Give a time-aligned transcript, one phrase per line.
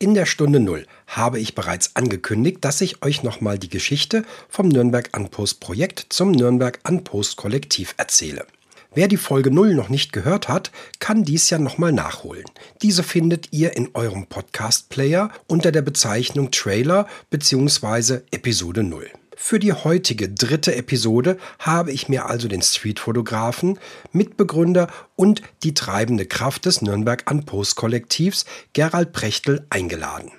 [0.00, 4.68] In der Stunde Null habe ich bereits angekündigt, dass ich euch nochmal die Geschichte vom
[4.68, 8.46] Nürnberg Unpost Projekt zum Nürnberg Unpost Kollektiv erzähle.
[8.94, 12.44] Wer die Folge Null noch nicht gehört hat, kann dies ja nochmal nachholen.
[12.80, 18.20] Diese findet ihr in eurem Podcast-Player unter der Bezeichnung Trailer bzw.
[18.30, 19.10] Episode Null.
[19.40, 23.78] Für die heutige dritte Episode habe ich mir also den Streetfotografen,
[24.12, 30.32] Mitbegründer und die treibende Kraft des Nürnberg Unpost Kollektivs Gerald Prechtel eingeladen.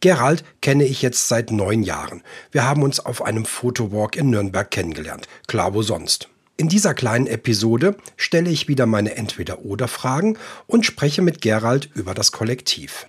[0.00, 2.22] Gerald kenne ich jetzt seit neun Jahren.
[2.50, 5.28] Wir haben uns auf einem Fotowalk in Nürnberg kennengelernt.
[5.46, 6.28] Klar, wo sonst.
[6.56, 12.32] In dieser kleinen Episode stelle ich wieder meine Entweder-Oder-Fragen und spreche mit Gerald über das
[12.32, 13.06] Kollektiv.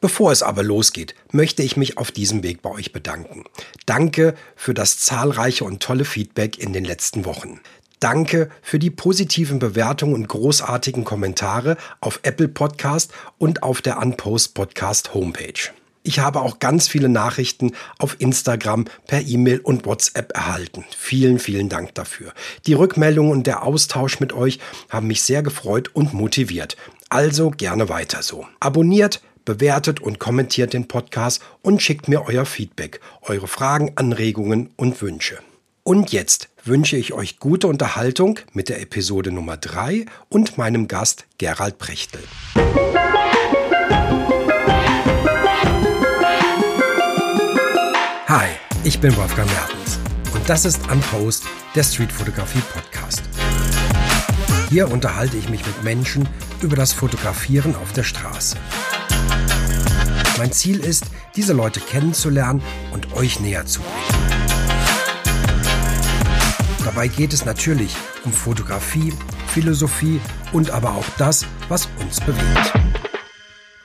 [0.00, 3.44] Bevor es aber losgeht, möchte ich mich auf diesem Weg bei euch bedanken.
[3.86, 7.60] Danke für das zahlreiche und tolle Feedback in den letzten Wochen.
[7.98, 14.52] Danke für die positiven Bewertungen und großartigen Kommentare auf Apple Podcast und auf der Unpost
[14.52, 15.70] Podcast Homepage.
[16.02, 20.84] Ich habe auch ganz viele Nachrichten auf Instagram, per E-Mail und WhatsApp erhalten.
[20.96, 22.32] Vielen, vielen Dank dafür.
[22.66, 26.76] Die Rückmeldungen und der Austausch mit euch haben mich sehr gefreut und motiviert.
[27.08, 28.46] Also gerne weiter so.
[28.60, 35.00] Abonniert, bewertet und kommentiert den Podcast und schickt mir euer Feedback, eure Fragen, Anregungen und
[35.00, 35.38] Wünsche.
[35.82, 41.24] Und jetzt wünsche ich euch gute Unterhaltung mit der Episode Nummer 3 und meinem Gast
[41.38, 42.20] Gerald Prechtel.
[48.28, 48.48] Hi,
[48.82, 50.00] ich bin Wolfgang Mertens
[50.34, 51.44] und das ist Unpost,
[51.76, 53.22] der Streetfotografie Podcast.
[54.68, 56.28] Hier unterhalte ich mich mit Menschen
[56.60, 58.56] über das Fotografieren auf der Straße.
[60.38, 62.60] Mein Ziel ist, diese Leute kennenzulernen
[62.92, 64.36] und euch näher zu bringen.
[66.84, 69.14] Dabei geht es natürlich um Fotografie,
[69.46, 70.20] Philosophie
[70.52, 72.72] und aber auch das, was uns bewegt.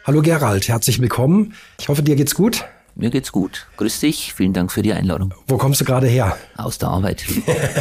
[0.04, 1.54] Hallo Gerald, herzlich willkommen.
[1.80, 2.66] Ich hoffe, dir geht's gut.
[2.96, 3.68] Mir geht's gut.
[3.78, 4.34] Grüß dich.
[4.34, 5.34] Vielen Dank für die Einladung.
[5.48, 6.38] Wo kommst du gerade her?
[6.58, 7.24] Aus der Arbeit.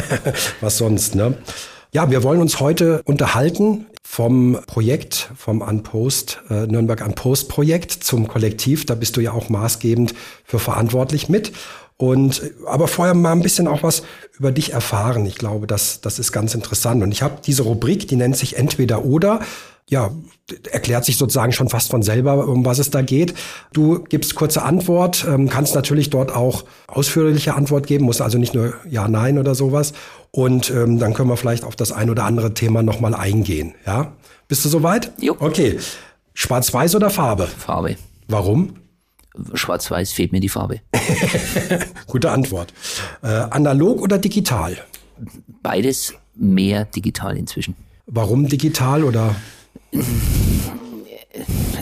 [0.61, 1.37] was sonst, ne?
[1.93, 8.29] Ja, wir wollen uns heute unterhalten vom Projekt, vom Unpost, äh, Nürnberg Unpost Projekt zum
[8.29, 8.85] Kollektiv.
[8.85, 10.13] Da bist du ja auch maßgebend
[10.45, 11.51] für verantwortlich mit.
[11.97, 14.03] Und aber vorher mal ein bisschen auch was
[14.39, 15.25] über dich erfahren.
[15.25, 17.03] Ich glaube, das, das ist ganz interessant.
[17.03, 19.41] Und ich habe diese Rubrik, die nennt sich Entweder oder
[19.89, 20.11] ja,
[20.71, 23.33] erklärt sich sozusagen schon fast von selber, um was es da geht.
[23.73, 28.53] Du gibst kurze Antwort, ähm, kannst natürlich dort auch ausführliche Antwort geben, musst also nicht
[28.53, 29.93] nur Ja, Nein oder sowas.
[30.31, 33.73] Und ähm, dann können wir vielleicht auf das ein oder andere Thema nochmal eingehen.
[33.85, 34.13] Ja,
[34.47, 35.11] bist du soweit?
[35.19, 35.35] Jo.
[35.39, 35.79] Okay.
[36.33, 37.47] Schwarz-Weiß oder Farbe?
[37.47, 37.97] Farbe.
[38.27, 38.75] Warum?
[39.53, 40.81] Schwarz-Weiß fehlt mir die Farbe.
[42.07, 42.73] Gute Antwort.
[43.21, 44.77] Äh, analog oder digital?
[45.61, 47.75] Beides mehr digital inzwischen.
[48.07, 49.35] Warum digital oder?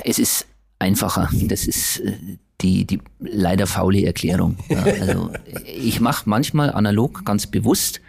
[0.03, 0.45] Es ist
[0.79, 1.29] einfacher.
[1.33, 2.13] Das ist äh,
[2.61, 4.57] die, die leider faule Erklärung.
[4.69, 5.31] Ja, also
[5.65, 8.01] ich mache manchmal analog ganz bewusst.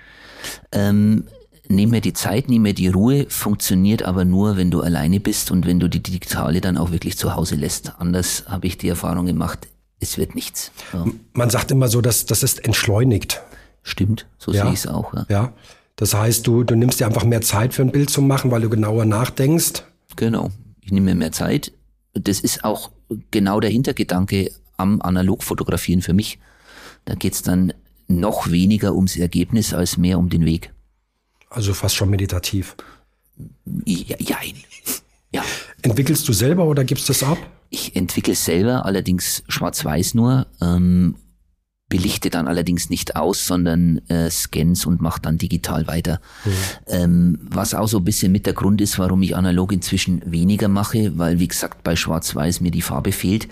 [0.72, 1.24] Ähm,
[1.68, 5.50] nehme mir die Zeit, nehme mir die Ruhe, funktioniert aber nur, wenn du alleine bist
[5.50, 7.92] und wenn du die digitale dann auch wirklich zu Hause lässt.
[7.98, 9.68] Anders habe ich die Erfahrung gemacht,
[10.00, 10.72] es wird nichts.
[10.92, 11.06] Ja.
[11.32, 13.40] Man sagt immer so, dass das ist entschleunigt.
[13.82, 14.64] Stimmt, so ja.
[14.64, 15.14] sehe ich es auch.
[15.14, 15.26] Ja.
[15.28, 15.52] ja.
[15.96, 18.62] Das heißt, du, du nimmst dir einfach mehr Zeit für ein Bild zu machen, weil
[18.62, 19.84] du genauer nachdenkst.
[20.16, 20.50] Genau.
[20.80, 21.72] Ich nehme mir mehr Zeit.
[22.14, 22.90] Das ist auch
[23.30, 26.38] genau der Hintergedanke am Analogfotografieren für mich.
[27.04, 27.72] Da geht es dann
[28.08, 30.72] noch weniger ums Ergebnis als mehr um den Weg.
[31.48, 32.76] Also fast schon meditativ.
[33.84, 34.54] Ja, jein.
[35.32, 35.44] Ja.
[35.82, 37.38] Entwickelst du selber oder gibst du das ab?
[37.68, 41.14] Ich entwickle selber, allerdings schwarz-weiß nur ähm,
[41.90, 46.20] belichte dann allerdings nicht aus, sondern äh, scans und mache dann digital weiter.
[46.44, 46.50] Mhm.
[46.86, 50.68] Ähm, was auch so ein bisschen mit der Grund ist, warum ich analog inzwischen weniger
[50.68, 53.48] mache, weil wie gesagt bei Schwarz-Weiß mir die Farbe fehlt.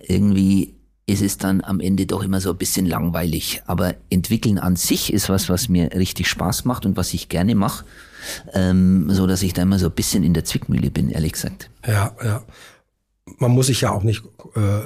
[0.00, 0.74] Irgendwie
[1.06, 3.62] ist es dann am Ende doch immer so ein bisschen langweilig.
[3.66, 7.54] Aber entwickeln an sich ist was, was mir richtig Spaß macht und was ich gerne
[7.54, 7.84] mache,
[8.54, 11.70] ähm, so dass ich da immer so ein bisschen in der Zwickmühle bin, ehrlich gesagt.
[11.86, 12.42] Ja, ja.
[13.38, 14.80] Man muss sich ja auch nicht äh,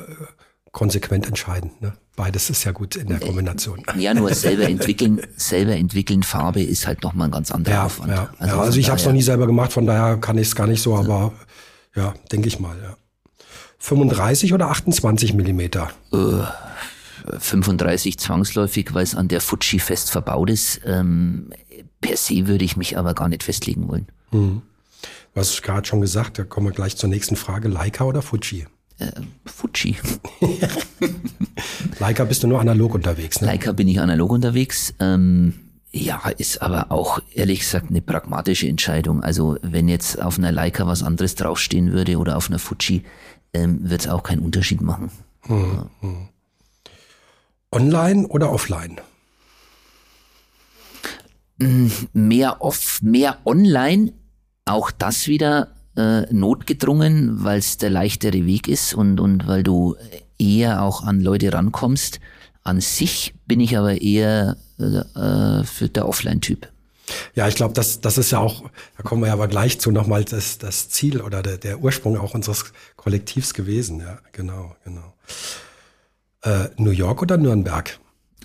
[0.72, 1.71] konsequent entscheiden.
[1.81, 1.92] Ne?
[2.16, 3.83] Beides ist ja gut in der Kombination.
[3.97, 8.12] Ja, nur selber entwickeln, selber entwickeln Farbe ist halt nochmal ein ganz anderer ja, Aufwand.
[8.12, 10.48] Ja, also, ja, also ich habe es noch nie selber gemacht, von daher kann ich
[10.48, 11.33] es gar nicht so, aber
[11.95, 12.77] ja, denke ich mal.
[12.83, 12.97] Ja.
[13.78, 15.91] 35 oder 28 Millimeter?
[16.12, 20.80] Äh, 35 zwangsläufig, weil es an der Fuji fest verbaut ist.
[20.84, 21.51] Ähm,
[22.01, 24.06] per se würde ich mich aber gar nicht festlegen wollen.
[24.30, 24.63] Mhm.
[25.34, 27.68] Du hast gerade schon gesagt, da kommen wir gleich zur nächsten Frage.
[27.68, 28.66] Leica oder Fuji?
[29.01, 29.13] Äh,
[29.47, 29.97] Fuji.
[31.99, 33.49] Leica bist du nur analog unterwegs, ne?
[33.49, 34.95] Leica bin ich analog unterwegs.
[35.01, 35.55] Ähm,
[35.91, 39.23] ja, ist aber auch ehrlich gesagt eine pragmatische Entscheidung.
[39.23, 43.03] Also wenn jetzt auf einer Leica was anderes draufstehen würde oder auf einer Fuji,
[43.55, 45.11] ähm, wird es auch keinen Unterschied machen.
[45.43, 46.29] Hm, hm.
[47.73, 49.01] Online oder offline?
[51.61, 54.13] Hm, mehr off, mehr online.
[54.67, 59.97] Auch das wieder äh, notgedrungen, weil es der leichtere Weg ist und, und weil du
[60.39, 62.21] eher auch an Leute rankommst.
[62.63, 66.69] An sich bin ich aber eher äh, für der Offline-Typ.
[67.34, 68.63] Ja, ich glaube, das, das ist ja auch,
[68.97, 72.19] da kommen wir ja aber gleich zu, nochmal das, das Ziel oder der, der Ursprung
[72.19, 74.01] auch unseres Kollektivs gewesen.
[74.01, 75.15] Ja, genau, genau.
[76.42, 77.98] Äh, New York oder Nürnberg?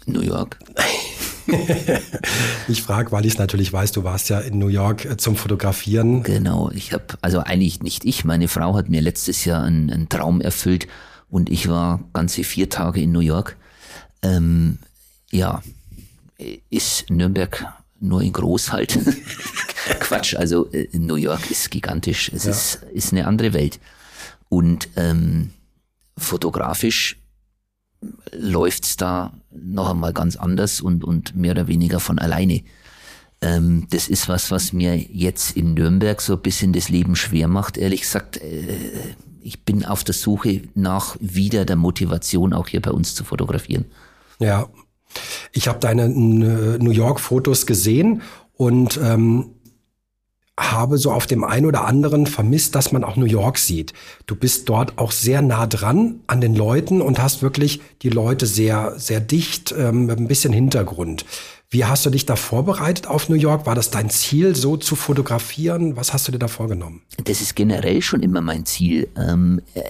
[0.05, 0.59] New York.
[2.67, 5.35] ich frage, weil ich es natürlich weiß, du warst ja in New York äh, zum
[5.35, 6.23] Fotografieren.
[6.23, 10.09] Genau, ich habe, also eigentlich nicht ich, meine Frau hat mir letztes Jahr einen, einen
[10.09, 10.87] Traum erfüllt
[11.29, 13.57] und ich war ganze vier Tage in New York.
[14.21, 14.79] Ähm,
[15.31, 15.61] ja,
[16.69, 17.65] ist Nürnberg
[17.99, 18.97] nur in groß halt.
[19.99, 22.31] Quatsch, also äh, New York ist gigantisch.
[22.33, 22.51] Es ja.
[22.51, 23.79] ist, ist eine andere Welt.
[24.49, 25.51] Und ähm,
[26.17, 27.17] fotografisch
[28.31, 32.61] läuft's da noch einmal ganz anders und, und mehr oder weniger von alleine.
[33.41, 37.47] Ähm, das ist was, was mir jetzt in Nürnberg so ein bisschen das Leben schwer
[37.47, 37.77] macht.
[37.77, 38.77] Ehrlich gesagt, äh,
[39.41, 43.85] ich bin auf der Suche nach wieder der Motivation, auch hier bei uns zu fotografieren.
[44.39, 44.67] Ja,
[45.51, 48.21] ich habe deine New York-Fotos gesehen
[48.57, 49.54] und ähm,
[50.57, 53.93] habe so auf dem einen oder anderen vermisst, dass man auch New York sieht.
[54.25, 58.45] Du bist dort auch sehr nah dran an den Leuten und hast wirklich die Leute
[58.45, 61.25] sehr, sehr dicht ähm, mit ein bisschen Hintergrund.
[61.69, 63.65] Wie hast du dich da vorbereitet auf New York?
[63.65, 65.97] War das dein Ziel, so zu fotografieren?
[65.97, 67.01] Was hast du dir da vorgenommen?
[67.23, 69.09] Das ist generell schon immer mein Ziel.
[69.17, 69.81] Ähm, äh,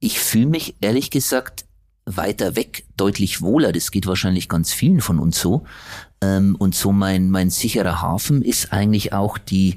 [0.00, 1.64] ich fühle mich ehrlich gesagt
[2.06, 3.72] weiter weg deutlich wohler.
[3.72, 5.64] Das geht wahrscheinlich ganz vielen von uns so.
[6.20, 9.76] Ähm, und so mein, mein sicherer Hafen ist eigentlich auch die,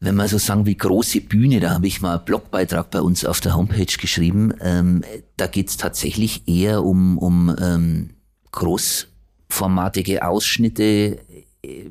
[0.00, 3.24] wenn man so sagen wie große Bühne, da habe ich mal einen Blogbeitrag bei uns
[3.24, 4.54] auf der Homepage geschrieben.
[4.60, 5.02] Ähm,
[5.36, 8.10] da geht's tatsächlich eher um, um ähm,
[8.52, 11.18] großformatige Ausschnitte,
[11.62, 11.90] äh,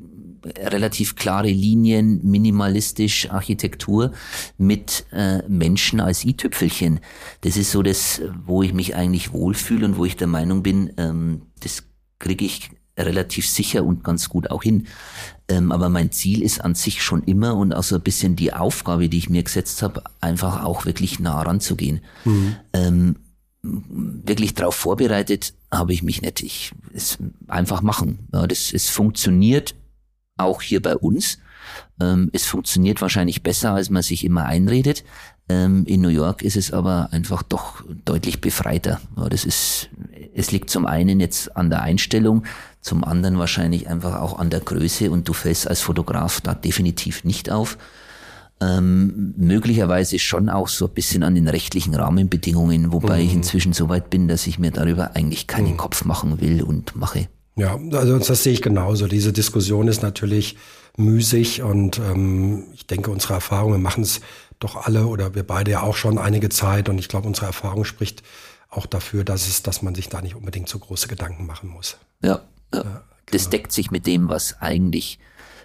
[0.57, 4.13] relativ klare Linien, minimalistisch Architektur
[4.57, 7.01] mit äh, Menschen als i-Tüpfelchen.
[7.41, 10.93] Das ist so das, wo ich mich eigentlich wohlfühle und wo ich der Meinung bin,
[10.97, 11.83] ähm, das
[12.19, 14.87] kriege ich relativ sicher und ganz gut auch hin.
[15.47, 18.53] Ähm, aber mein Ziel ist an sich schon immer und auch so ein bisschen die
[18.53, 22.01] Aufgabe, die ich mir gesetzt habe, einfach auch wirklich nah ranzugehen.
[22.25, 22.55] Mhm.
[22.73, 23.15] Ähm,
[23.61, 26.41] wirklich darauf vorbereitet habe ich mich nicht.
[26.41, 27.17] Ich es
[27.47, 28.27] einfach machen.
[28.33, 29.75] Ja, das es funktioniert
[30.37, 31.39] auch hier bei uns.
[31.99, 35.03] Ähm, es funktioniert wahrscheinlich besser, als man sich immer einredet.
[35.49, 39.01] Ähm, in New York ist es aber einfach doch deutlich befreiter.
[39.15, 39.89] Ja, das ist,
[40.37, 42.43] es liegt zum einen jetzt an der Einstellung,
[42.79, 47.23] zum anderen wahrscheinlich einfach auch an der Größe und du fällst als Fotograf da definitiv
[47.23, 47.77] nicht auf.
[48.61, 53.25] Ähm, möglicherweise schon auch so ein bisschen an den rechtlichen Rahmenbedingungen, wobei mhm.
[53.25, 55.77] ich inzwischen so weit bin, dass ich mir darüber eigentlich keinen mhm.
[55.77, 57.27] Kopf machen will und mache.
[57.55, 59.07] Ja, also das sehe ich genauso.
[59.07, 60.55] Diese Diskussion ist natürlich
[60.97, 64.21] müßig und ähm, ich denke, unsere Erfahrungen machen es
[64.59, 67.85] doch alle oder wir beide ja auch schon einige Zeit und ich glaube, unsere Erfahrung
[67.85, 68.21] spricht
[68.69, 71.97] auch dafür, dass es, dass man sich da nicht unbedingt so große Gedanken machen muss.
[72.21, 72.41] Ja,
[72.73, 72.83] ja.
[72.83, 73.51] ja das genau.
[73.51, 75.19] deckt sich mit dem, was eigentlich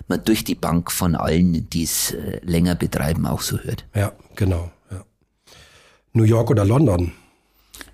[0.09, 3.87] man durch die Bank von allen, die es äh, länger betreiben, auch so hört.
[3.95, 4.71] Ja, genau.
[4.91, 5.05] Ja.
[6.13, 7.13] New York oder London?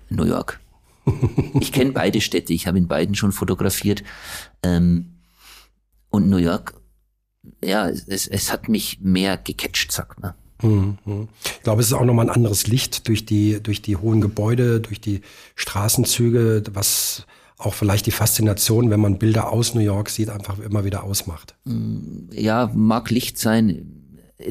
[0.09, 0.59] New York.
[1.59, 4.03] ich kenne beide Städte, ich habe in beiden schon fotografiert.
[4.63, 5.19] Ähm,
[6.09, 6.73] und New York,
[7.63, 10.33] ja, es, es hat mich mehr gecatcht, sagt man.
[10.61, 10.97] Mhm.
[11.43, 14.79] Ich glaube, es ist auch nochmal ein anderes Licht durch die, durch die hohen Gebäude,
[14.79, 15.21] durch die
[15.55, 17.25] Straßenzüge, was
[17.57, 21.55] auch vielleicht die Faszination, wenn man Bilder aus New York sieht, einfach immer wieder ausmacht.
[21.65, 23.85] Mm, ja, mag Licht sein.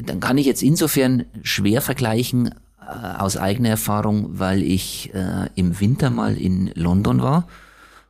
[0.03, 5.79] Dann kann ich jetzt insofern schwer vergleichen äh, aus eigener Erfahrung, weil ich äh, im
[5.79, 7.47] Winter mal in London war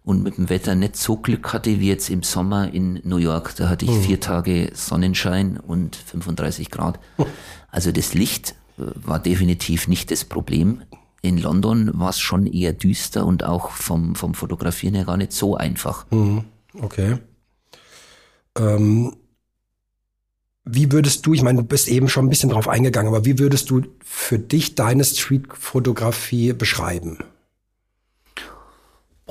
[0.10, 3.56] und mit dem Wetter nicht so Glück hatte wie jetzt im Sommer in New York.
[3.58, 4.02] Da hatte ich hm.
[4.02, 7.00] vier Tage Sonnenschein und 35 Grad.
[7.72, 10.82] Also das Licht äh, war definitiv nicht das Problem
[11.22, 15.34] in London war es schon eher düster und auch vom, vom Fotografieren her gar nicht
[15.34, 16.10] so einfach.
[16.12, 16.46] Mhm.
[16.82, 17.18] Okay.
[18.58, 19.16] Ähm,
[20.64, 23.38] wie würdest du, ich meine, du bist eben schon ein bisschen drauf eingegangen, aber wie
[23.38, 27.20] würdest du für dich deine Streetfotografie beschreiben?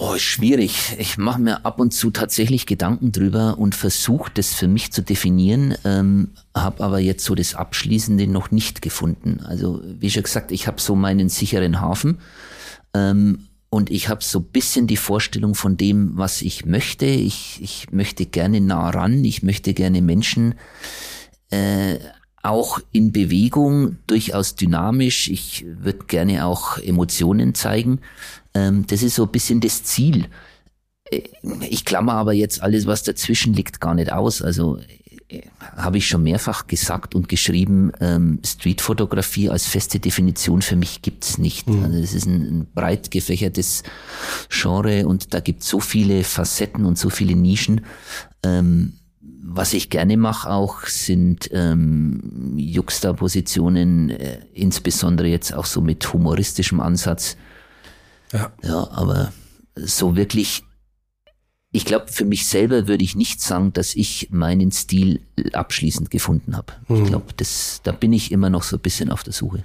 [0.01, 0.95] Oh, schwierig.
[1.01, 5.03] Ich mache mir ab und zu tatsächlich Gedanken drüber und versuche das für mich zu
[5.03, 9.41] definieren, ähm, habe aber jetzt so das Abschließende noch nicht gefunden.
[9.45, 12.19] Also wie schon gesagt, ich habe so meinen sicheren Hafen
[12.95, 17.07] ähm, und ich habe so bisschen die Vorstellung von dem, was ich möchte.
[17.07, 20.55] Ich, ich möchte gerne nah ran, ich möchte gerne Menschen
[21.51, 21.97] äh,
[22.43, 25.29] auch in Bewegung, durchaus dynamisch.
[25.29, 28.01] Ich würde gerne auch Emotionen zeigen.
[28.55, 30.27] Ähm, das ist so ein bisschen das Ziel.
[31.11, 31.23] Äh,
[31.69, 34.41] ich klammer aber jetzt alles, was dazwischen liegt, gar nicht aus.
[34.43, 34.79] Also
[35.29, 35.43] äh,
[35.77, 41.39] habe ich schon mehrfach gesagt und geschrieben, ähm, Streetfotografie als feste Definition für mich gibt's
[41.39, 41.69] nicht.
[41.69, 41.85] Mhm.
[41.85, 43.83] Also es ist ein, ein, breit gefächertes
[44.49, 47.83] Genre und da gibt so viele Facetten und so viele Nischen.
[48.45, 48.98] Ähm,
[49.51, 56.81] was ich gerne mache auch, sind ähm, Juxtapositionen, äh, insbesondere jetzt auch so mit humoristischem
[56.81, 57.37] Ansatz.
[58.33, 58.53] Ja.
[58.63, 59.33] ja, aber
[59.75, 60.65] so wirklich
[61.71, 65.21] ich glaube, für mich selber würde ich nicht sagen, dass ich meinen Stil
[65.53, 66.73] abschließend gefunden habe.
[66.89, 67.03] Mhm.
[67.03, 67.27] Ich glaube,
[67.83, 69.65] da bin ich immer noch so ein bisschen auf der Suche.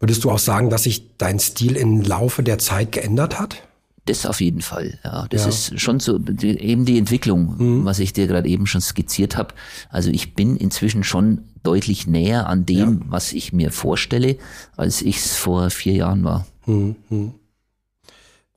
[0.00, 3.62] Würdest du auch sagen, dass sich dein Stil im Laufe der Zeit geändert hat?
[4.06, 5.26] Das auf jeden Fall, ja.
[5.30, 5.48] Das ja.
[5.48, 7.84] ist schon so die, eben die Entwicklung, mhm.
[7.84, 9.54] was ich dir gerade eben schon skizziert habe.
[9.88, 13.06] Also ich bin inzwischen schon deutlich näher an dem, ja.
[13.06, 14.36] was ich mir vorstelle,
[14.76, 16.46] als ich es vor vier Jahren war.
[16.66, 16.96] Mhm.
[17.08, 17.34] mhm.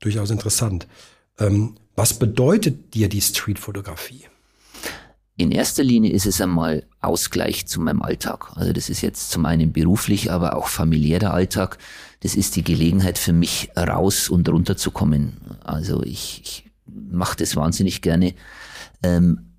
[0.00, 0.86] Durchaus interessant.
[1.38, 4.26] Ähm, was bedeutet dir die Streetfotografie?
[5.36, 8.52] In erster Linie ist es einmal Ausgleich zu meinem Alltag.
[8.54, 11.78] Also das ist jetzt zum einen beruflich, aber auch familiärer Alltag.
[12.20, 15.36] Das ist die Gelegenheit für mich, raus und runterzukommen.
[15.64, 18.34] Also ich, ich mache das wahnsinnig gerne.
[19.02, 19.54] Ähm,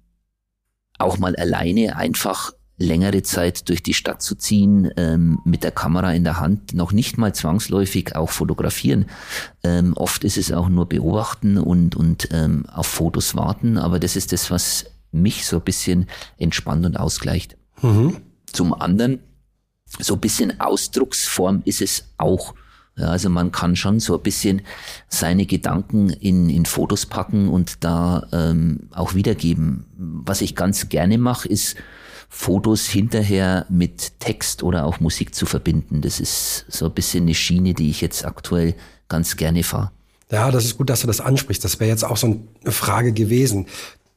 [0.97, 6.13] auch mal alleine einfach längere Zeit durch die Stadt zu ziehen, ähm, mit der Kamera
[6.13, 9.05] in der Hand, noch nicht mal zwangsläufig auch fotografieren.
[9.63, 14.15] Ähm, oft ist es auch nur beobachten und, und ähm, auf Fotos warten, aber das
[14.15, 17.57] ist das, was mich so ein bisschen entspannt und ausgleicht.
[17.81, 18.17] Mhm.
[18.51, 19.19] Zum anderen,
[19.99, 22.53] so ein bisschen Ausdrucksform ist es auch.
[22.97, 24.61] Ja, also man kann schon so ein bisschen
[25.07, 29.85] seine Gedanken in, in Fotos packen und da ähm, auch wiedergeben.
[29.97, 31.77] Was ich ganz gerne mache, ist
[32.29, 36.01] Fotos hinterher mit Text oder auch Musik zu verbinden.
[36.01, 38.75] Das ist so ein bisschen eine Schiene, die ich jetzt aktuell
[39.07, 39.91] ganz gerne fahre.
[40.31, 41.63] Ja, das ist gut, dass du das ansprichst.
[41.63, 42.27] Das wäre jetzt auch so
[42.63, 43.65] eine Frage gewesen.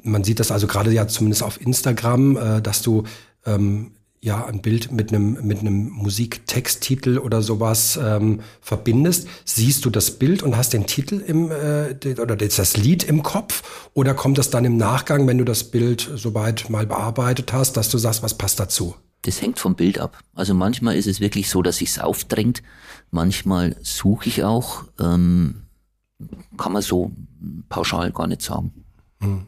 [0.03, 3.05] Man sieht das also gerade ja zumindest auf Instagram, äh, dass du
[3.47, 9.91] ähm, ja ein Bild mit einem mit einem Musiktexttitel oder sowas ähm, verbindest, siehst du
[9.91, 14.39] das Bild und hast den Titel im äh, oder das Lied im Kopf oder kommt
[14.39, 18.23] das dann im Nachgang, wenn du das Bild soweit mal bearbeitet hast, dass du sagst,
[18.23, 18.95] was passt dazu?
[19.23, 20.19] Das hängt vom Bild ab.
[20.35, 22.63] Also manchmal ist es wirklich so, dass sich's aufdrängt.
[23.11, 24.85] Manchmal suche ich auch.
[25.01, 25.63] Ähm,
[26.59, 27.13] kann man so
[27.69, 28.73] pauschal gar nicht sagen.
[29.21, 29.47] Hm.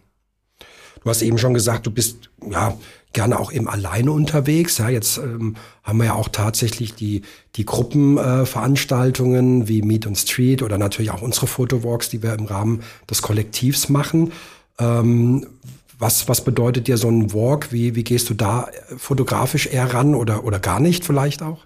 [1.03, 2.77] Du hast eben schon gesagt, du bist ja
[3.15, 4.79] gerne auch eben alleine unterwegs.
[4.79, 7.23] Ja, jetzt ähm, haben wir ja auch tatsächlich die,
[7.57, 12.45] die Gruppenveranstaltungen äh, wie Meet und Street oder natürlich auch unsere Fotowalks, die wir im
[12.45, 14.33] Rahmen des Kollektivs machen.
[14.79, 15.47] Ähm,
[15.99, 17.73] was, was bedeutet dir so ein Walk?
[17.73, 21.65] Wie, wie gehst du da fotografisch eher ran oder, oder gar nicht vielleicht auch?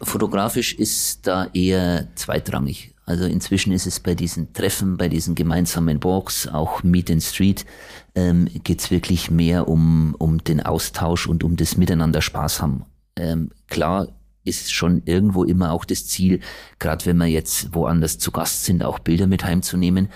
[0.00, 2.92] Fotografisch ist da eher zweitrangig.
[3.04, 7.66] Also inzwischen ist es bei diesen Treffen, bei diesen gemeinsamen Walks, auch Meet in Street,
[8.14, 12.84] ähm, geht wirklich mehr um, um den Austausch und um das Miteinander Spaß haben.
[13.16, 14.08] Ähm, klar
[14.44, 16.40] ist schon irgendwo immer auch das Ziel,
[16.78, 20.08] gerade wenn wir jetzt woanders zu Gast sind, auch Bilder mit heimzunehmen,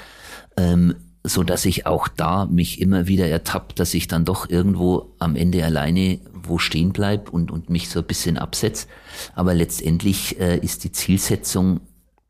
[0.57, 5.15] ähm, so dass ich auch da mich immer wieder ertappt, dass ich dann doch irgendwo
[5.19, 8.87] am Ende alleine wo stehen bleib und, und mich so ein bisschen absetz.
[9.35, 11.81] Aber letztendlich äh, ist die Zielsetzung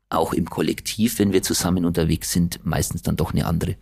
[0.09, 3.75] auch im Kollektiv, wenn wir zusammen unterwegs sind, meistens dann doch eine andere.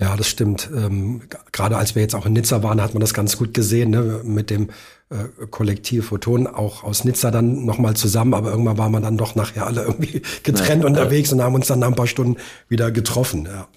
[0.00, 0.68] Ja, das stimmt.
[0.74, 3.90] Ähm, gerade als wir jetzt auch in Nizza waren, hat man das ganz gut gesehen,
[3.90, 4.20] ne?
[4.24, 4.70] mit dem
[5.10, 9.34] äh, Kollektiv Photon, auch aus Nizza dann nochmal zusammen, aber irgendwann waren wir dann doch
[9.34, 11.36] nachher alle irgendwie getrennt ja, unterwegs ja.
[11.36, 12.36] und haben uns dann nach ein paar Stunden
[12.68, 13.46] wieder getroffen.
[13.46, 13.68] Ja.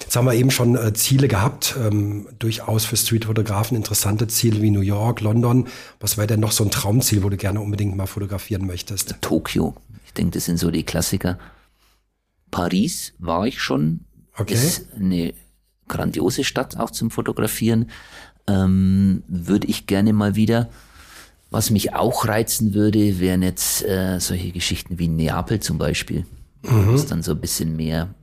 [0.00, 4.70] Jetzt haben wir eben schon äh, Ziele gehabt, ähm, durchaus für Streetfotografen interessante Ziele wie
[4.70, 5.68] New York, London.
[6.00, 9.14] Was wäre denn noch so ein Traumziel, wo du gerne unbedingt mal fotografieren möchtest?
[9.20, 9.74] Tokio.
[10.04, 11.38] Ich denke, das sind so die Klassiker.
[12.50, 14.00] Paris war ich schon.
[14.36, 14.54] Okay.
[14.54, 15.32] Ist eine
[15.92, 17.90] grandiose Stadt auch zum Fotografieren.
[18.48, 20.68] Ähm, würde ich gerne mal wieder.
[21.50, 26.24] Was mich auch reizen würde, wären jetzt äh, solche Geschichten wie Neapel zum Beispiel.
[26.62, 26.92] Mhm.
[26.92, 28.14] Das ist dann so ein bisschen mehr,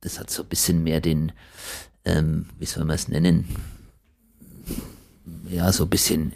[0.00, 1.32] das hat so ein bisschen mehr den,
[2.04, 3.48] ähm, wie soll man es nennen?
[5.50, 6.32] Ja, so ein bisschen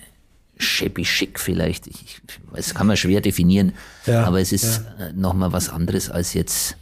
[0.59, 1.87] shabby schick vielleicht.
[1.87, 2.21] Ich,
[2.53, 3.73] das kann man schwer definieren,
[4.07, 5.07] ja, aber es ist ja.
[5.07, 6.77] Äh, nochmal was anderes als jetzt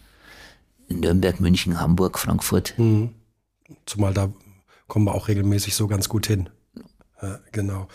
[0.88, 2.74] Nürnberg, München, Hamburg, Frankfurt.
[2.78, 3.10] Mhm.
[3.86, 4.32] Zumal da
[4.88, 6.48] kommen wir auch regelmäßig so ganz gut hin.
[7.22, 7.88] Ja, genau.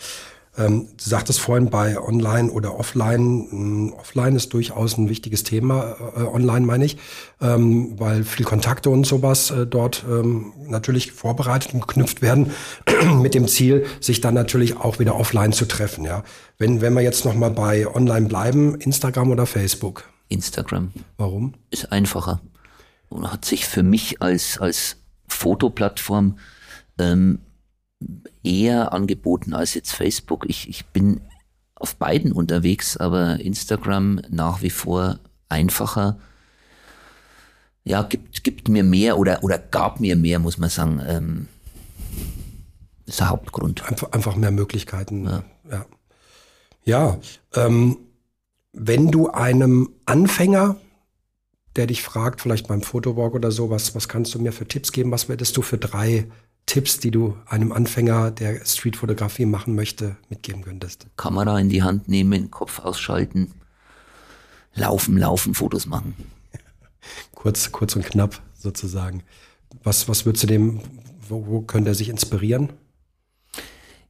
[0.58, 3.46] Ähm, du sagtest vorhin bei Online oder Offline.
[3.50, 6.96] Hm, offline ist durchaus ein wichtiges Thema, äh, online meine ich,
[7.40, 12.52] ähm, weil viel Kontakte und sowas äh, dort ähm, natürlich vorbereitet und geknüpft werden
[13.20, 16.04] mit dem Ziel, sich dann natürlich auch wieder offline zu treffen.
[16.04, 16.24] Ja,
[16.58, 20.04] wenn wenn wir jetzt noch mal bei Online bleiben, Instagram oder Facebook?
[20.28, 20.92] Instagram.
[21.18, 21.54] Warum?
[21.70, 22.40] Ist einfacher
[23.08, 24.96] und hat sich für mich als als
[25.36, 26.38] Fotoplattform
[26.98, 27.40] ähm,
[28.42, 30.46] eher angeboten als jetzt Facebook.
[30.48, 31.20] Ich, ich bin
[31.74, 36.18] auf beiden unterwegs, aber Instagram nach wie vor einfacher.
[37.84, 41.00] Ja, gibt, gibt mir mehr oder, oder gab mir mehr, muss man sagen.
[41.06, 41.48] Ähm,
[43.04, 43.88] ist der Hauptgrund.
[43.88, 45.26] Einfach, einfach mehr Möglichkeiten.
[45.26, 45.86] Ja, ja.
[46.84, 47.18] ja
[47.54, 47.98] ähm,
[48.72, 50.76] wenn du einem Anfänger,
[51.76, 54.92] der dich fragt, vielleicht beim Fotowalk oder so, was, was kannst du mir für Tipps
[54.92, 55.10] geben?
[55.10, 56.26] Was würdest du für drei
[56.64, 61.06] Tipps, die du einem Anfänger, der Streetfotografie machen möchte, mitgeben könntest?
[61.16, 63.52] Kamera in die Hand nehmen, Kopf ausschalten,
[64.74, 66.14] laufen, laufen, Fotos machen.
[67.34, 69.22] kurz, kurz und knapp sozusagen.
[69.82, 70.80] Was, was würdest du dem,
[71.28, 72.70] wo, wo könnte er sich inspirieren?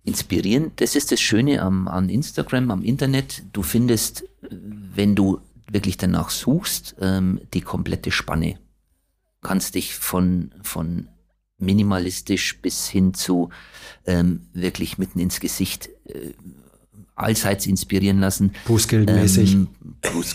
[0.05, 3.43] Inspirieren, das ist das Schöne am, an Instagram, am Internet.
[3.53, 8.59] Du findest, wenn du wirklich danach suchst, ähm, die komplette Spanne.
[9.43, 11.09] Kannst dich von, von
[11.59, 13.51] minimalistisch bis hin zu
[14.07, 16.33] ähm, wirklich mitten ins Gesicht äh,
[17.15, 18.53] allseits inspirieren lassen.
[18.67, 19.55] Bruce Gillen-mäßig.
[19.55, 19.69] Ähm,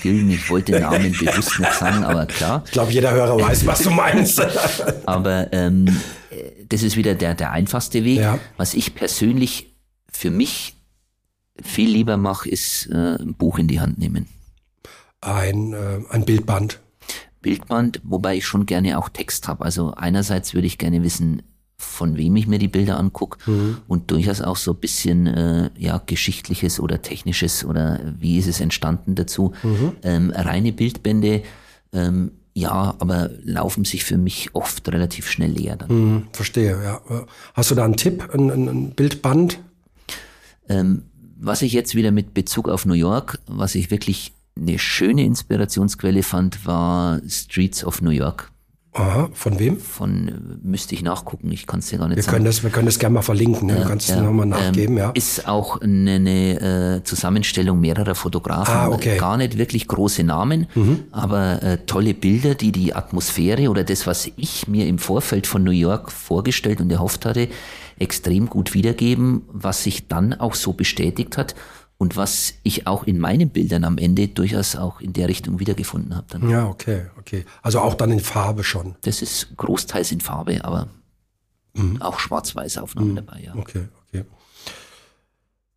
[0.01, 2.63] Gillen, ich wollte den Namen bewusst nicht sagen, aber klar.
[2.65, 4.41] Ich glaube, jeder Hörer weiß, was du meinst.
[5.05, 5.85] aber ähm,
[6.69, 8.19] das ist wieder der, der einfachste Weg.
[8.19, 8.39] Ja.
[8.57, 9.75] Was ich persönlich
[10.11, 10.75] für mich
[11.61, 14.27] viel lieber mache, ist äh, ein Buch in die Hand nehmen.
[15.21, 16.79] Ein, äh, ein Bildband.
[17.41, 19.65] Bildband, wobei ich schon gerne auch Text habe.
[19.65, 21.41] Also einerseits würde ich gerne wissen,
[21.77, 23.77] von wem ich mir die Bilder angucke mhm.
[23.87, 28.59] und durchaus auch so ein bisschen äh, ja geschichtliches oder technisches oder wie ist es
[28.59, 29.53] entstanden dazu.
[29.63, 29.93] Mhm.
[30.03, 31.41] Ähm, reine Bildbände,
[31.91, 35.77] ähm, ja, aber laufen sich für mich oft relativ schnell leer.
[35.77, 35.89] Dann.
[35.89, 37.01] Mhm, verstehe, ja.
[37.53, 39.59] Hast du da einen Tipp, ein, ein Bildband?
[40.69, 41.03] Ähm,
[41.39, 46.23] was ich jetzt wieder mit Bezug auf New York, was ich wirklich eine schöne Inspirationsquelle
[46.23, 48.51] fand, war Streets of New York.
[48.93, 49.79] Aha, von wem?
[49.79, 52.35] Von, müsste ich nachgucken, ich kann es dir gar nicht wir sagen.
[52.35, 53.75] Können das, wir können das gerne mal verlinken, ne?
[53.75, 55.11] du kannst ja, es nochmal nachgeben, ähm, ja.
[55.11, 59.17] Ist auch eine, eine äh, Zusammenstellung mehrerer Fotografen, ah, okay.
[59.17, 61.05] gar nicht wirklich große Namen, mhm.
[61.11, 65.63] aber äh, tolle Bilder, die die Atmosphäre oder das, was ich mir im Vorfeld von
[65.63, 67.47] New York vorgestellt und erhofft hatte,
[67.97, 71.55] extrem gut wiedergeben, was sich dann auch so bestätigt hat
[72.01, 76.15] und was ich auch in meinen Bildern am Ende durchaus auch in der Richtung wiedergefunden
[76.15, 76.25] habe.
[76.31, 76.49] Dann.
[76.49, 77.45] Ja, okay, okay.
[77.61, 78.95] Also auch dann in Farbe schon.
[79.01, 80.87] Das ist großteils in Farbe, aber
[81.75, 82.01] mhm.
[82.01, 83.15] auch Schwarz-Weiß-Aufnahmen mhm.
[83.17, 83.55] dabei, ja.
[83.55, 84.25] Okay, okay.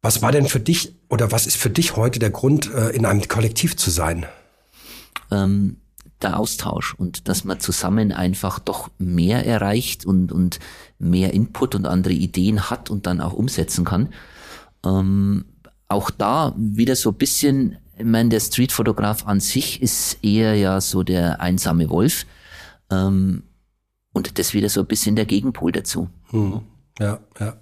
[0.01, 3.05] Was war denn für dich oder was ist für dich heute der Grund, äh, in
[3.05, 4.25] einem Kollektiv zu sein?
[5.31, 5.77] Ähm,
[6.23, 10.59] der Austausch und dass man zusammen einfach doch mehr erreicht und, und
[10.99, 14.09] mehr Input und andere Ideen hat und dann auch umsetzen kann.
[14.87, 15.45] Ähm,
[15.89, 20.81] auch da wieder so ein bisschen, ich meine, der Streetfotograf an sich ist eher ja
[20.81, 22.27] so der einsame Wolf.
[22.91, 23.45] Ähm,
[24.13, 26.09] und das wieder so ein bisschen der Gegenpol dazu.
[26.31, 26.61] Hm.
[26.99, 27.57] Ja, ja.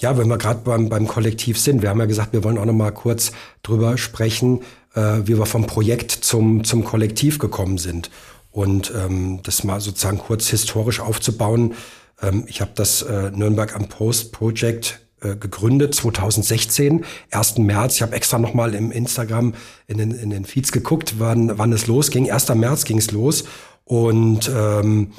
[0.00, 2.64] Ja, wenn wir gerade beim, beim Kollektiv sind, wir haben ja gesagt, wir wollen auch
[2.64, 3.32] noch mal kurz
[3.64, 4.60] drüber sprechen,
[4.94, 8.10] äh, wie wir vom Projekt zum, zum Kollektiv gekommen sind.
[8.52, 11.74] Und ähm, das mal sozusagen kurz historisch aufzubauen.
[12.22, 17.58] Ähm, ich habe das äh, Nürnberg am Post Project äh, gegründet, 2016, 1.
[17.58, 17.96] März.
[17.96, 19.54] Ich habe extra nochmal im Instagram
[19.86, 22.30] in den, in den Feeds geguckt, wann, wann es losging.
[22.30, 22.54] 1.
[22.54, 23.44] März ging es los.
[23.84, 25.12] Und ähm,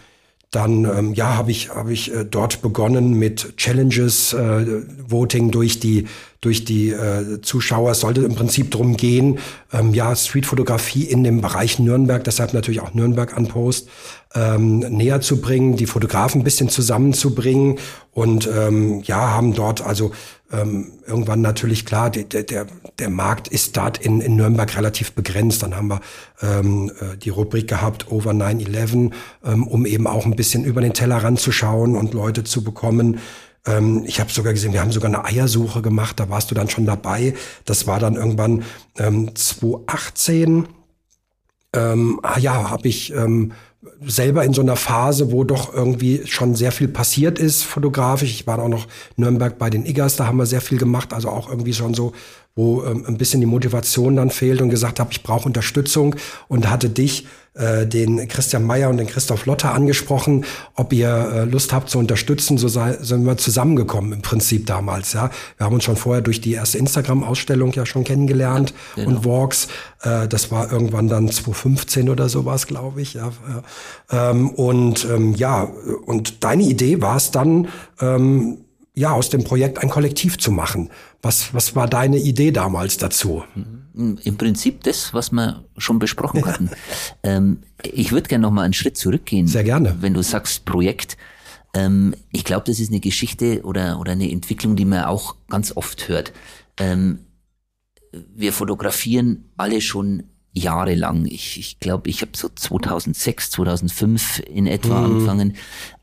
[0.52, 5.80] dann ähm, ja, habe ich, hab ich äh, dort begonnen mit Challenges, äh, Voting durch
[5.80, 6.08] die,
[6.42, 7.92] durch die äh, Zuschauer.
[7.92, 9.38] Es sollte im Prinzip drum gehen,
[9.72, 13.90] ähm, ja, Streetfotografie in dem Bereich Nürnberg, deshalb natürlich auch Nürnberg an Post,
[14.34, 17.78] ähm, näher zu bringen, die Fotografen ein bisschen zusammenzubringen
[18.12, 20.12] und ähm, ja, haben dort also
[20.52, 22.66] ähm, irgendwann natürlich klar, der, der,
[22.98, 25.62] der Markt ist dort in, in Nürnberg relativ begrenzt.
[25.62, 26.02] Dann haben wir
[26.42, 29.12] ähm, äh, die Rubrik gehabt Over 9-11,
[29.46, 33.20] ähm, um eben auch ein bisschen über den Teller ranzuschauen und Leute zu bekommen.
[33.66, 36.70] Ähm, ich habe sogar gesehen, wir haben sogar eine Eiersuche gemacht, da warst du dann
[36.70, 37.36] schon dabei.
[37.66, 38.64] Das war dann irgendwann
[38.98, 40.68] ähm, 2018.
[41.74, 43.52] Ähm, ah ja, habe ich ähm,
[44.06, 48.32] selber in so einer Phase, wo doch irgendwie schon sehr viel passiert ist, fotografisch.
[48.32, 51.30] Ich war auch noch Nürnberg bei den Iggers, da haben wir sehr viel gemacht, also
[51.30, 52.12] auch irgendwie schon so
[52.56, 56.16] wo ähm, ein bisschen die Motivation dann fehlt und gesagt habe, ich brauche Unterstützung
[56.48, 61.44] und hatte dich, äh, den Christian Meyer und den Christoph Lotter angesprochen, ob ihr äh,
[61.46, 62.58] Lust habt zu unterstützen.
[62.58, 65.14] So sei, sind wir zusammengekommen im Prinzip damals.
[65.14, 69.18] Ja, wir haben uns schon vorher durch die erste Instagram-Ausstellung ja schon kennengelernt ja, genau.
[69.18, 69.68] und Walks.
[70.02, 73.16] Äh, das war irgendwann dann 2015 oder sowas, glaube ich.
[73.16, 73.32] Ja,
[74.12, 75.64] ähm, und ähm, ja,
[76.06, 77.68] und deine Idee war es dann.
[78.00, 78.60] Ähm,
[78.96, 80.90] ja, aus dem Projekt ein Kollektiv zu machen.
[81.22, 83.44] Was, was war deine Idee damals dazu?
[83.94, 86.70] Im Prinzip das, was wir schon besprochen hatten.
[87.24, 89.48] ähm, ich würde gerne noch mal einen Schritt zurückgehen.
[89.48, 89.98] Sehr gerne.
[90.02, 91.18] Wenn du sagst Projekt.
[91.74, 95.76] Ähm, ich glaube, das ist eine Geschichte oder, oder eine Entwicklung, die man auch ganz
[95.76, 96.34] oft hört.
[96.78, 97.20] Ähm,
[98.12, 100.24] wir fotografieren alle schon
[100.54, 101.26] jahrelang.
[101.26, 105.06] Ich ich, glaube, ich habe so 2006, 2005 in etwa mhm.
[105.06, 105.56] angefangen.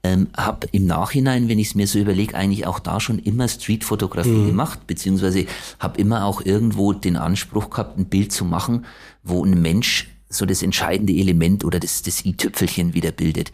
[0.02, 3.48] Ähm, habe im Nachhinein, wenn ich es mir so überlege, eigentlich auch da schon immer
[3.48, 4.46] Streetfotografie mhm.
[4.48, 5.46] gemacht, beziehungsweise
[5.78, 8.84] habe immer auch irgendwo den Anspruch gehabt, ein Bild zu machen,
[9.22, 13.52] wo ein Mensch so das entscheidende Element oder das, das i-Tüpfelchen wieder bildet.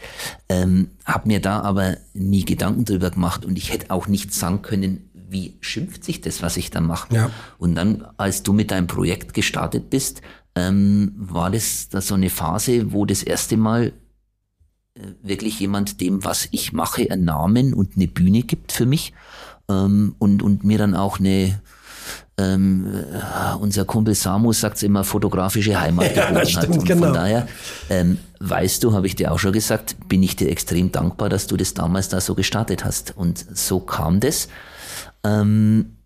[0.48, 4.62] Ähm, habe mir da aber nie Gedanken drüber gemacht und ich hätte auch nicht sagen
[4.62, 7.14] können, wie schimpft sich das, was ich da mache.
[7.14, 7.31] Ja.
[7.59, 10.20] Und dann, als du mit deinem Projekt gestartet bist,
[10.54, 13.92] ähm, war das da so eine Phase, wo das erste Mal
[14.94, 19.14] äh, wirklich jemand dem, was ich mache, einen Namen und eine Bühne gibt für mich
[19.68, 21.60] ähm, und, und mir dann auch eine,
[22.36, 26.68] ähm, äh, unser Kumpel Samu sagt immer, fotografische Heimat ja, geboten hat.
[26.68, 27.04] Und genau.
[27.06, 27.48] von daher,
[27.88, 31.46] ähm, weißt du, habe ich dir auch schon gesagt, bin ich dir extrem dankbar, dass
[31.46, 33.16] du das damals da so gestartet hast.
[33.16, 34.48] Und so kam das.
[35.24, 35.96] Ähm,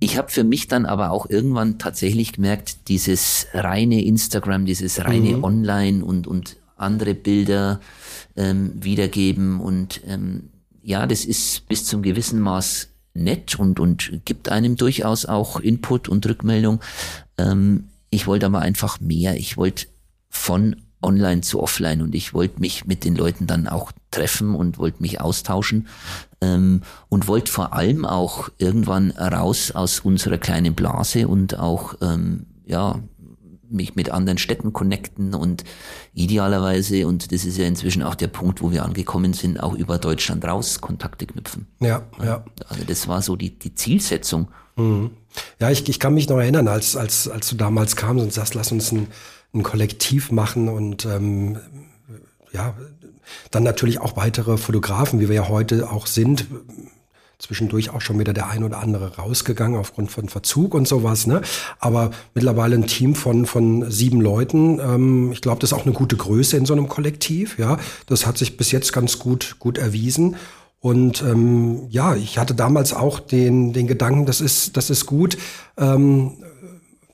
[0.00, 5.38] ich habe für mich dann aber auch irgendwann tatsächlich gemerkt, dieses reine Instagram, dieses reine
[5.38, 5.44] mhm.
[5.44, 7.80] Online und, und andere Bilder
[8.36, 10.50] ähm, wiedergeben und ähm,
[10.82, 16.08] ja, das ist bis zum gewissen Maß nett und, und gibt einem durchaus auch Input
[16.08, 16.80] und Rückmeldung.
[17.36, 19.36] Ähm, ich wollte aber einfach mehr.
[19.36, 19.86] Ich wollte
[20.30, 24.78] von online zu offline und ich wollte mich mit den Leuten dann auch treffen und
[24.78, 25.88] wollte mich austauschen
[26.40, 32.46] ähm, und wollte vor allem auch irgendwann raus aus unserer kleinen Blase und auch ähm,
[32.66, 33.00] ja
[33.70, 35.62] mich mit anderen Städten connecten und
[36.14, 39.98] idealerweise, und das ist ja inzwischen auch der Punkt, wo wir angekommen sind, auch über
[39.98, 41.66] Deutschland raus Kontakte knüpfen.
[41.80, 42.44] Ja, ja.
[42.66, 44.48] Also das war so die, die Zielsetzung.
[44.76, 45.10] Mhm.
[45.60, 48.54] Ja, ich, ich kann mich noch erinnern, als, als, als du damals kamst und sagst,
[48.54, 49.08] lass uns ein
[49.54, 51.58] ein Kollektiv machen und ähm,
[52.52, 52.74] ja,
[53.50, 56.46] dann natürlich auch weitere Fotografen, wie wir ja heute auch sind.
[57.38, 61.28] Zwischendurch auch schon wieder der ein oder andere rausgegangen aufgrund von Verzug und sowas.
[61.28, 61.40] Ne?
[61.78, 64.80] Aber mittlerweile ein Team von, von sieben Leuten.
[64.80, 67.56] Ähm, ich glaube, das ist auch eine gute Größe in so einem Kollektiv.
[67.58, 70.34] Ja, Das hat sich bis jetzt ganz gut, gut erwiesen.
[70.80, 75.36] Und ähm, ja, ich hatte damals auch den, den Gedanken, das ist, das ist gut.
[75.76, 76.32] Ähm,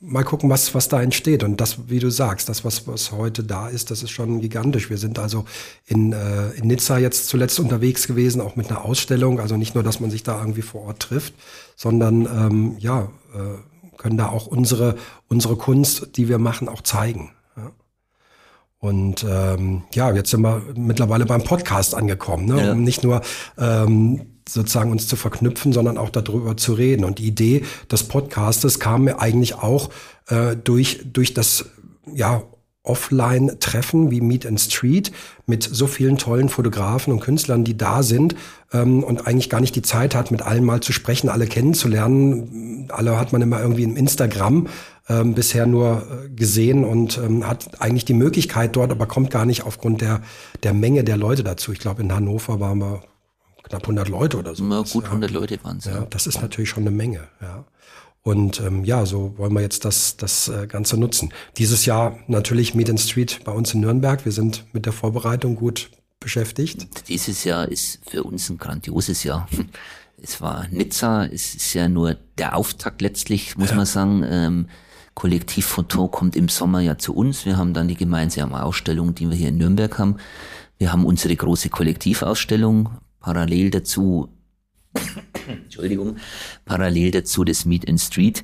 [0.04, 1.42] mal gucken, was, was da entsteht.
[1.42, 4.90] Und das, wie du sagst, das, was, was heute da ist, das ist schon gigantisch.
[4.90, 5.44] Wir sind also
[5.86, 9.40] in, äh, in Nizza jetzt zuletzt unterwegs gewesen, auch mit einer Ausstellung.
[9.40, 11.34] Also nicht nur, dass man sich da irgendwie vor Ort trifft,
[11.76, 14.96] sondern ähm, ja, äh, können da auch unsere,
[15.28, 17.32] unsere Kunst, die wir machen, auch zeigen.
[17.56, 17.72] Ja.
[18.78, 22.66] Und ähm, ja, jetzt sind wir mittlerweile beim Podcast angekommen, ne?
[22.66, 22.72] Ja.
[22.72, 23.22] um nicht nur
[23.56, 27.04] ähm, sozusagen uns zu verknüpfen, sondern auch darüber zu reden.
[27.04, 29.90] Und die Idee des Podcastes kam mir eigentlich auch
[30.28, 31.66] äh, durch, durch das
[32.14, 32.42] ja,
[32.84, 35.10] Offline-Treffen wie Meet and Street
[35.46, 38.36] mit so vielen tollen Fotografen und Künstlern, die da sind
[38.72, 42.86] ähm, und eigentlich gar nicht die Zeit hat, mit allen mal zu sprechen, alle kennenzulernen.
[42.92, 44.68] Alle hat man immer irgendwie im Instagram
[45.08, 49.46] ähm, bisher nur äh, gesehen und ähm, hat eigentlich die Möglichkeit dort, aber kommt gar
[49.46, 50.20] nicht aufgrund der,
[50.62, 51.72] der Menge der Leute dazu.
[51.72, 53.02] Ich glaube, in Hannover waren wir
[53.64, 54.64] knapp 100 Leute oder so.
[54.64, 55.38] Ja, gut 100 ja.
[55.38, 55.86] Leute waren es.
[55.86, 57.28] Ja, das ist natürlich schon eine Menge.
[57.40, 57.64] Ja.
[58.22, 61.32] Und ähm, ja, so wollen wir jetzt das, das äh, Ganze nutzen.
[61.58, 64.24] Dieses Jahr natürlich Meet in Street bei uns in Nürnberg.
[64.24, 67.08] Wir sind mit der Vorbereitung gut beschäftigt.
[67.08, 69.48] Dieses Jahr ist für uns ein grandioses Jahr.
[70.16, 73.76] Es war Nizza, es ist ja nur der Auftakt letztlich, muss ja.
[73.76, 74.24] man sagen.
[74.26, 74.68] Ähm,
[75.12, 77.44] Kollektivfoto kommt im Sommer ja zu uns.
[77.44, 80.16] Wir haben dann die gemeinsame Ausstellung, die wir hier in Nürnberg haben.
[80.78, 82.88] Wir haben unsere große Kollektivausstellung
[83.24, 84.28] parallel dazu,
[85.48, 86.18] Entschuldigung,
[86.66, 88.42] parallel dazu das Meet in Street.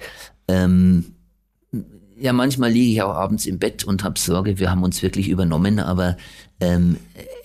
[0.49, 1.17] Ähm,
[2.19, 5.29] ja, manchmal liege ich auch abends im Bett und habe Sorge, wir haben uns wirklich
[5.29, 6.17] übernommen, aber
[6.61, 6.97] ähm,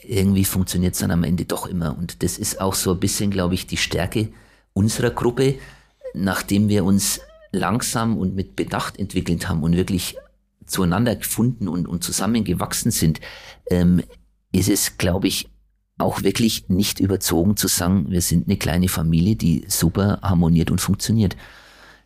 [0.03, 1.97] irgendwie funktioniert es dann am Ende doch immer.
[1.97, 4.29] Und das ist auch so ein bisschen, glaube ich, die Stärke
[4.71, 5.55] unserer Gruppe,
[6.13, 7.19] nachdem wir uns
[7.51, 10.15] langsam und mit Bedacht entwickelt haben und wirklich
[10.65, 13.19] zueinander gefunden und, und zusammengewachsen sind,
[13.69, 14.01] ähm,
[14.53, 15.49] ist es, glaube ich,
[15.97, 20.81] auch wirklich nicht überzogen zu sagen, wir sind eine kleine Familie, die super harmoniert und
[20.81, 21.37] funktioniert.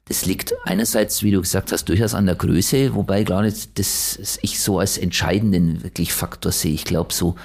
[0.05, 4.39] Das liegt einerseits, wie du gesagt hast, durchaus an der Größe, wobei gar nicht das
[4.41, 6.73] ich so als entscheidenden wirklich Faktor sehe.
[6.73, 7.35] Ich glaube so,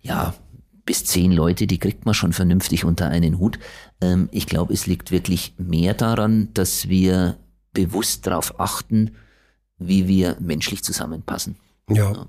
[0.00, 0.34] ja,
[0.84, 3.58] bis zehn Leute, die kriegt man schon vernünftig unter einen Hut.
[4.00, 7.38] Ähm, ich glaube, es liegt wirklich mehr daran, dass wir
[7.72, 9.12] bewusst darauf achten,
[9.78, 11.56] wie wir menschlich zusammenpassen.
[11.88, 12.26] Ja.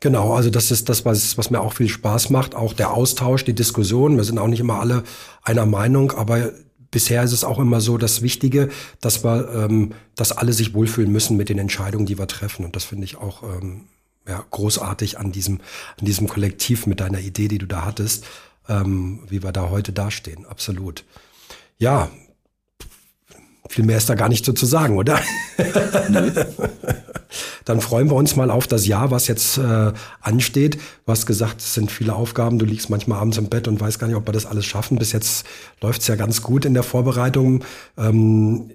[0.00, 3.44] Genau, also das ist das, was, was mir auch viel Spaß macht, auch der Austausch,
[3.44, 4.16] die Diskussion.
[4.16, 5.04] Wir sind auch nicht immer alle
[5.42, 6.52] einer Meinung, aber
[6.90, 11.10] bisher ist es auch immer so das Wichtige, dass wir, ähm, dass alle sich wohlfühlen
[11.10, 12.64] müssen mit den Entscheidungen, die wir treffen.
[12.64, 13.86] Und das finde ich auch ähm,
[14.28, 15.60] ja, großartig an diesem,
[15.98, 18.24] an diesem Kollektiv mit deiner Idee, die du da hattest,
[18.68, 20.46] ähm, wie wir da heute dastehen.
[20.46, 21.04] Absolut.
[21.78, 22.10] Ja,
[23.68, 25.20] viel mehr ist da gar nicht so zu sagen, oder?
[27.64, 30.76] Dann freuen wir uns mal auf das Jahr, was jetzt äh, ansteht.
[30.76, 32.58] Du hast gesagt, es sind viele Aufgaben.
[32.58, 34.98] Du liegst manchmal abends im Bett und weißt gar nicht, ob wir das alles schaffen.
[34.98, 35.46] Bis jetzt
[35.80, 37.64] läuft es ja ganz gut in der Vorbereitung.
[37.96, 38.70] Ähm,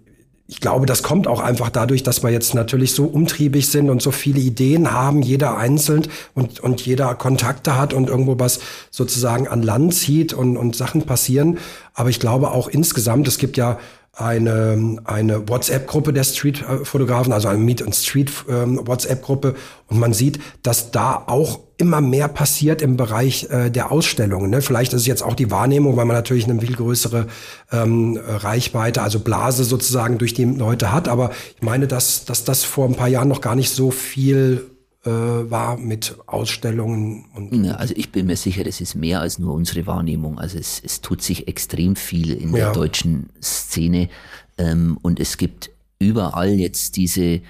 [0.52, 4.02] ich glaube, das kommt auch einfach dadurch, dass wir jetzt natürlich so umtriebig sind und
[4.02, 9.48] so viele Ideen haben, jeder einzeln und, und jeder Kontakte hat und irgendwo was sozusagen
[9.48, 11.60] an Land zieht und, und Sachen passieren.
[11.94, 13.78] Aber ich glaube auch insgesamt, es gibt ja
[14.20, 19.56] eine, eine WhatsApp-Gruppe der Street-Fotografen, also eine Meet and Street ähm, WhatsApp-Gruppe.
[19.88, 24.50] Und man sieht, dass da auch immer mehr passiert im Bereich äh, der Ausstellungen.
[24.50, 24.62] Ne?
[24.62, 27.28] Vielleicht ist es jetzt auch die Wahrnehmung, weil man natürlich eine viel größere
[27.72, 31.08] ähm, Reichweite, also Blase sozusagen durch die Leute hat.
[31.08, 34.70] Aber ich meine, dass, dass das vor ein paar Jahren noch gar nicht so viel
[35.10, 37.26] war mit Ausstellungen.
[37.36, 40.40] Und ja, also ich bin mir sicher, das ist mehr als nur unsere Wahrnehmung.
[40.40, 42.74] Also es, es tut sich extrem viel in der ja.
[42.74, 44.10] deutschen Szene
[44.58, 47.42] ähm, und es gibt überall jetzt diese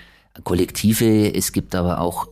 [0.44, 2.28] Kollektive, es gibt aber auch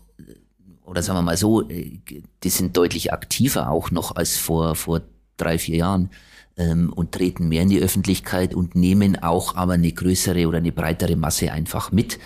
[0.87, 1.99] oder sagen wir mal so, äh,
[2.43, 5.01] die sind deutlich aktiver auch noch als vor, vor
[5.35, 6.09] drei, vier Jahren
[6.57, 10.71] ähm, und treten mehr in die Öffentlichkeit und nehmen auch aber eine größere oder eine
[10.71, 12.19] breitere Masse einfach mit.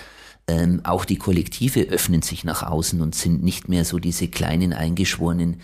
[0.47, 4.73] Ähm, auch die Kollektive öffnen sich nach außen und sind nicht mehr so diese kleinen
[4.73, 5.61] eingeschworenen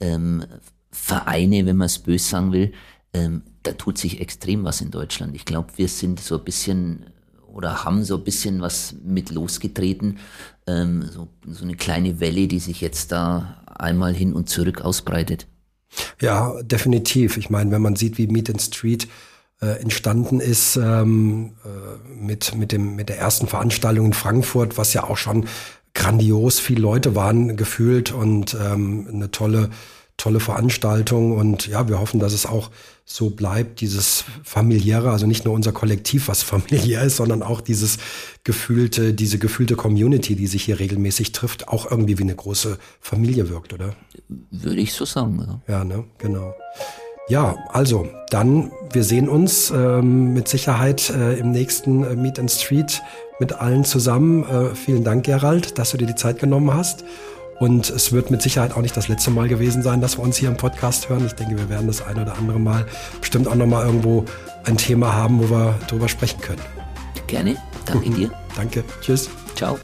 [0.00, 0.44] ähm,
[0.90, 2.72] Vereine, wenn man es böse sagen will.
[3.12, 5.34] Ähm, da tut sich extrem was in Deutschland.
[5.34, 7.06] Ich glaube, wir sind so ein bisschen
[7.52, 10.18] oder haben so ein bisschen was mit losgetreten.
[10.66, 15.46] Ähm, so, so eine kleine Welle, die sich jetzt da einmal hin und zurück ausbreitet.
[16.20, 17.36] Ja, definitiv.
[17.36, 19.08] Ich meine, wenn man sieht, wie Meet in Street
[19.60, 24.94] äh, entstanden ist ähm, äh, mit, mit, dem, mit der ersten Veranstaltung in Frankfurt, was
[24.94, 25.46] ja auch schon
[25.94, 29.70] grandios viele Leute waren gefühlt und ähm, eine tolle,
[30.16, 31.36] tolle Veranstaltung.
[31.36, 32.70] Und ja, wir hoffen, dass es auch
[33.04, 37.98] so bleibt, dieses familiäre, also nicht nur unser Kollektiv, was familiär ist, sondern auch dieses
[38.44, 43.48] gefühlte, diese gefühlte Community, die sich hier regelmäßig trifft, auch irgendwie wie eine große Familie
[43.50, 43.94] wirkt, oder?
[44.28, 45.80] Würde ich so sagen, ja.
[45.80, 46.54] Ja, ne, genau.
[47.30, 52.50] Ja, also dann, wir sehen uns ähm, mit Sicherheit äh, im nächsten äh, Meet and
[52.50, 53.00] Street
[53.38, 54.42] mit allen zusammen.
[54.42, 57.04] Äh, vielen Dank, Gerald, dass du dir die Zeit genommen hast.
[57.60, 60.38] Und es wird mit Sicherheit auch nicht das letzte Mal gewesen sein, dass wir uns
[60.38, 61.24] hier im Podcast hören.
[61.24, 62.84] Ich denke, wir werden das ein oder andere Mal
[63.20, 64.24] bestimmt auch nochmal irgendwo
[64.64, 66.62] ein Thema haben, wo wir drüber sprechen können.
[67.28, 67.56] Gerne.
[67.86, 68.30] Danke dir.
[68.56, 68.82] Danke.
[69.02, 69.30] Tschüss.
[69.54, 69.78] Ciao.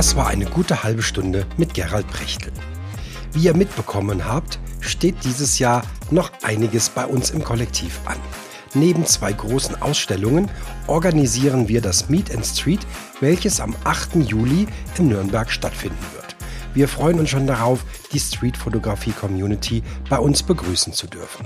[0.00, 2.54] Das war eine gute halbe Stunde mit Gerald Brechtel.
[3.34, 8.16] Wie ihr mitbekommen habt, steht dieses Jahr noch einiges bei uns im Kollektiv an.
[8.72, 10.50] Neben zwei großen Ausstellungen
[10.86, 12.80] organisieren wir das Meet and Street,
[13.20, 14.16] welches am 8.
[14.26, 16.34] Juli in Nürnberg stattfinden wird.
[16.72, 21.44] Wir freuen uns schon darauf, die Street-Fotografie-Community bei uns begrüßen zu dürfen.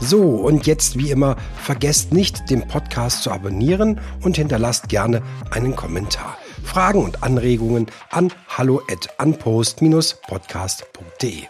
[0.00, 5.22] So, und jetzt wie immer, vergesst nicht, den Podcast zu abonnieren und hinterlasst gerne
[5.52, 6.36] einen Kommentar.
[6.66, 11.44] Fragen und Anregungen an hallo at unpost-podcast.de.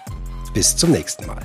[0.54, 1.42] Bis zum nächsten Mal.